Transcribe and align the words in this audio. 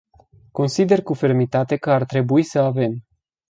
Consider 0.51 1.03
cu 1.03 1.13
fermitate 1.13 1.75
că 1.75 1.91
ar 1.91 2.03
trebui 2.05 2.43
să 2.43 2.59
avem. 2.59 3.03